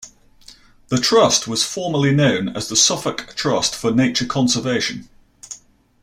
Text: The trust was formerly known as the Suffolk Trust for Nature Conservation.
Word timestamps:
The 0.87 0.97
trust 0.97 1.47
was 1.47 1.63
formerly 1.63 2.09
known 2.11 2.49
as 2.49 2.67
the 2.69 2.75
Suffolk 2.75 3.35
Trust 3.35 3.75
for 3.75 3.91
Nature 3.91 4.25
Conservation. 4.25 5.07